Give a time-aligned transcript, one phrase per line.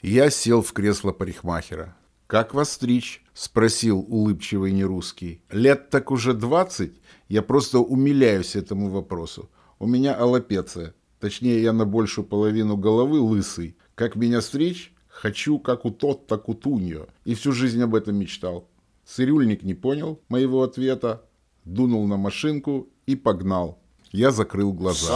[0.00, 1.96] Я сел в кресло парикмахера.
[2.28, 5.42] «Как вас стричь?»– спросил улыбчивый нерусский.
[5.50, 6.92] «Лет так уже двадцать?
[7.28, 9.50] Я просто умиляюсь этому вопросу.
[9.80, 10.94] У меня аллопеция.
[11.18, 13.76] Точнее, я на большую половину головы лысый.
[13.96, 14.92] Как меня стричь?
[15.08, 17.06] Хочу, как у тот, так у Туньо.
[17.24, 18.68] И всю жизнь об этом мечтал.
[19.04, 21.24] Цирюльник не понял моего ответа,
[21.64, 23.80] дунул на машинку и погнал.
[24.12, 25.08] Я закрыл глаза.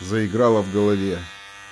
[0.00, 1.18] Заиграло в голове.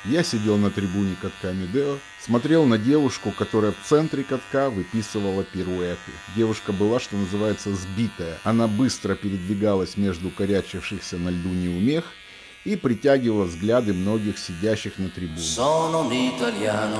[0.04, 6.12] Я сидел на трибуне катка Медео, смотрел на девушку, которая в центре катка выписывала пируэты.
[6.36, 8.38] Девушка была, что называется, сбитая.
[8.44, 12.04] Она быстро передвигалась между корячившихся на льду неумех
[12.64, 15.42] и притягивала взгляды многих сидящих на трибуне.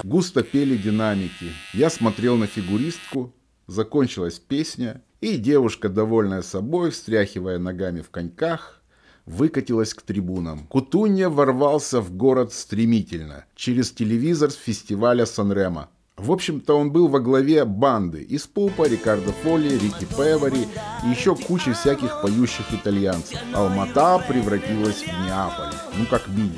[0.03, 1.53] Густо пели динамики.
[1.73, 3.33] Я смотрел на фигуристку,
[3.69, 8.78] закончилась песня, и девушка, довольная собой, встряхивая ногами в коньках,
[9.29, 10.67] выкатилась к трибунам.
[10.69, 15.89] Кутунья ворвался в город стремительно, через телевизор с фестиваля Санрема.
[16.17, 20.67] В общем-то, он был во главе банды из Пупа, Рикардо Фоли, Рики Певари
[21.05, 23.39] и еще кучи всяких поющих итальянцев.
[23.55, 26.57] Алмата превратилась в Неаполь, ну как минимум.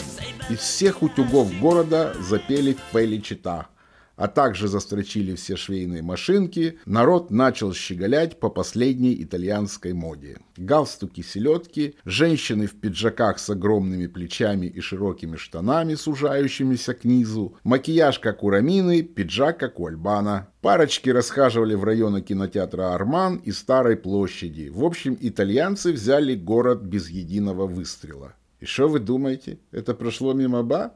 [0.49, 3.67] Из всех утюгов города запели Фели Чита–
[4.21, 10.37] а также застрочили все швейные машинки, народ начал щеголять по последней итальянской моде.
[10.59, 18.19] Галстуки, селедки, женщины в пиджаках с огромными плечами и широкими штанами, сужающимися к низу, макияж
[18.19, 20.49] как у Рамины, пиджак как у Альбана.
[20.61, 24.69] Парочки расхаживали в районе кинотеатра «Арман» и Старой площади.
[24.69, 28.35] В общем, итальянцы взяли город без единого выстрела.
[28.61, 29.61] И что вы думаете?
[29.73, 30.93] Это прошло мимо ба?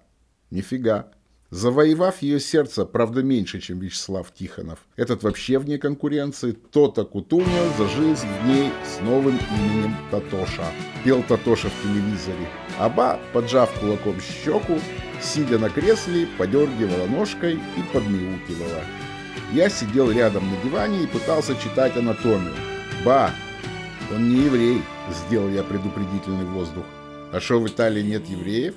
[0.50, 1.10] Нифига
[1.54, 4.80] завоевав ее сердце, правда, меньше, чем Вячеслав Тихонов.
[4.96, 6.50] Этот вообще вне конкуренции.
[6.52, 10.64] Тота Кутуня за жизнь в ней с новым именем Татоша.
[11.04, 12.48] Пел Татоша в телевизоре.
[12.78, 14.80] Аба, поджав кулаком щеку,
[15.22, 18.82] сидя на кресле, подергивала ножкой и подмяукивала.
[19.52, 22.54] Я сидел рядом на диване и пытался читать анатомию.
[23.04, 23.30] Ба,
[24.12, 26.84] он не еврей, сделал я предупредительный воздух.
[27.32, 28.74] А что в Италии нет евреев?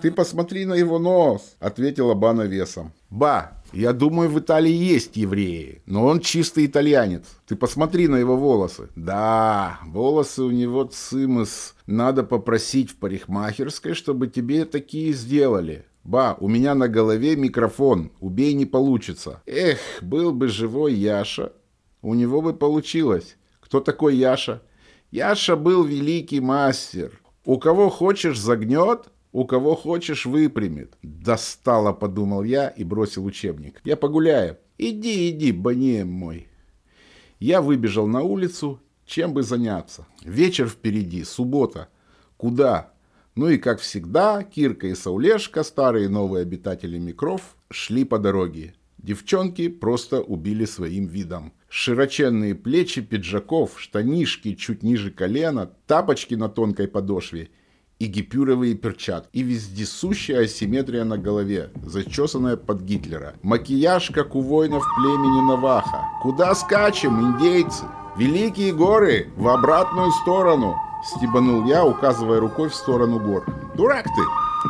[0.00, 2.92] «Ты посмотри на его нос»,— ответила Бана весом.
[3.10, 7.24] «Ба, я думаю, в Италии есть евреи, но он чистый итальянец.
[7.46, 8.90] Ты посмотри на его волосы».
[8.94, 11.74] «Да, волосы у него цимыс.
[11.86, 15.84] Надо попросить в парикмахерской, чтобы тебе такие сделали».
[16.04, 18.12] «Ба, у меня на голове микрофон.
[18.20, 19.42] Убей, не получится».
[19.46, 21.52] «Эх, был бы живой Яша.
[22.02, 23.36] У него бы получилось.
[23.60, 24.62] Кто такой Яша?»
[25.10, 27.20] «Яша был великий мастер.
[27.44, 30.96] У кого хочешь загнет, у кого хочешь, выпрямит.
[31.02, 33.80] Достало, подумал я и бросил учебник.
[33.84, 34.58] Я погуляю.
[34.78, 36.48] Иди, иди, банеем мой.
[37.38, 40.06] Я выбежал на улицу, чем бы заняться.
[40.22, 41.88] Вечер впереди, суббота.
[42.36, 42.92] Куда?
[43.34, 48.74] Ну и как всегда, Кирка и Саулешка, старые и новые обитатели микров, шли по дороге.
[48.98, 51.52] Девчонки просто убили своим видом.
[51.68, 57.50] Широченные плечи пиджаков, штанишки чуть ниже колена, тапочки на тонкой подошве
[57.98, 63.34] и гипюровые перчатки, и вездесущая асимметрия на голове, зачесанная под Гитлера.
[63.42, 66.04] Макияж, как у воинов племени Наваха.
[66.22, 67.84] Куда скачем, индейцы?
[68.16, 73.44] Великие горы, в обратную сторону, стебанул я, указывая рукой в сторону гор.
[73.76, 74.22] Дурак ты!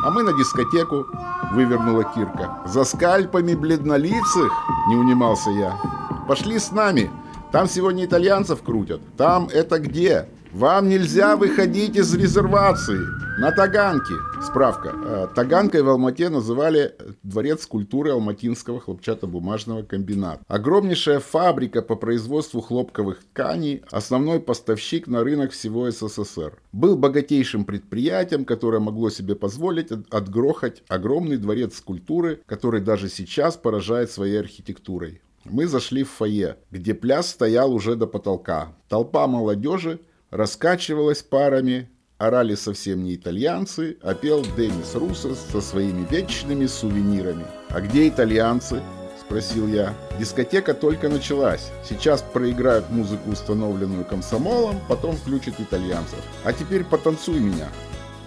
[0.05, 1.05] А мы на дискотеку,
[1.53, 2.61] вывернула Кирка.
[2.65, 4.51] За скальпами бледнолицых,
[4.87, 5.79] не унимался я.
[6.27, 7.09] Пошли с нами,
[7.51, 9.01] там сегодня итальянцев крутят.
[9.17, 10.29] Там это где?
[10.51, 12.97] Вам нельзя выходить из резервации
[13.39, 14.15] на Таганке.
[14.41, 14.95] Справка.
[14.95, 20.43] Э, Таганкой в Алмате называли дворец культуры Алматинского хлопчатобумажного комбината.
[20.47, 26.57] Огромнейшая фабрика по производству хлопковых тканей, основной поставщик на рынок всего СССР.
[26.71, 34.09] Был богатейшим предприятием, которое могло себе позволить отгрохать огромный дворец культуры, который даже сейчас поражает
[34.09, 35.21] своей архитектурой.
[35.45, 38.73] Мы зашли в фойе, где пляс стоял уже до потолка.
[38.87, 39.99] Толпа молодежи
[40.31, 47.45] раскачивалась парами, орали совсем не итальянцы, а пел Денис Русос со своими вечными сувенирами.
[47.69, 48.81] «А где итальянцы?»–
[49.21, 49.95] спросил я.
[50.19, 51.71] «Дискотека только началась.
[51.87, 56.19] Сейчас проиграют музыку, установленную комсомолом, потом включат итальянцев.
[56.43, 57.69] А теперь потанцуй меня».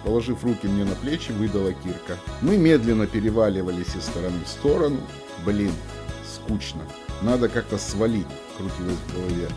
[0.03, 2.17] Положив руки мне на плечи, выдала Кирка.
[2.41, 4.99] Мы медленно переваливались из стороны в сторону.
[5.45, 5.71] Блин,
[6.25, 6.81] скучно.
[7.21, 8.27] Надо как-то свалить,
[8.57, 9.47] крутилось в голове.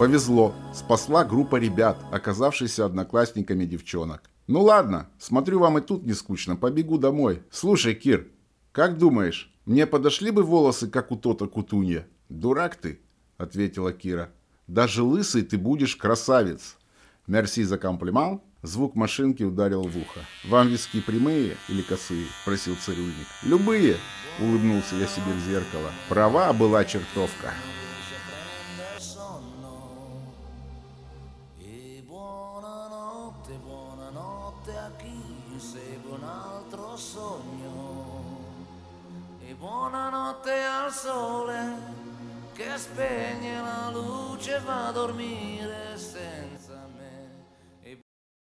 [0.00, 4.30] Повезло, спасла группа ребят, оказавшихся одноклассниками девчонок.
[4.46, 7.42] Ну ладно, смотрю, вам и тут не скучно, побегу домой.
[7.50, 8.26] Слушай, Кир,
[8.72, 12.06] как думаешь, мне подошли бы волосы, как у Тота Кутунья?
[12.30, 12.98] Дурак ты,
[13.36, 14.30] ответила Кира.
[14.66, 16.78] Даже лысый ты будешь красавец.
[17.26, 20.20] Мерси за комплимент, Звук машинки ударил в ухо.
[20.48, 23.26] «Вам виски прямые или косые?»– просил цирюльник.
[23.42, 23.96] «Любые!»–
[24.40, 25.90] улыбнулся я себе в зеркало.
[26.08, 27.52] «Права была чертовка!»
[32.10, 35.22] Buonanotte, buonanotte a chi
[35.58, 38.38] segue un altro sogno.
[39.38, 41.76] E buonanotte al sole
[42.52, 46.59] che spegne la luce e va a dormire senza...